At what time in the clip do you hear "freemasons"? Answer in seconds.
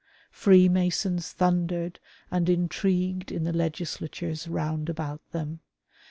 0.31-1.31